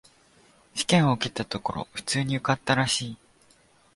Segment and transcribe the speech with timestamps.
[0.73, 3.17] 試験を受けたところ、普通に受かったらしい。